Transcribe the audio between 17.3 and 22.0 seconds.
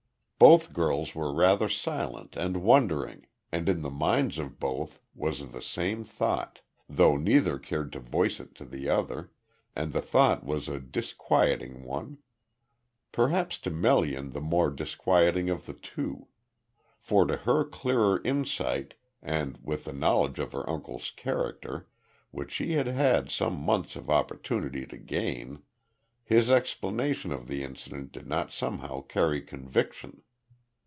her clearer insight, and with the knowledge of her uncle's character,